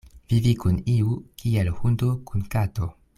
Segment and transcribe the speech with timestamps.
[0.31, 1.11] Vivi kun iu
[1.43, 2.89] kiel hundo kun kato.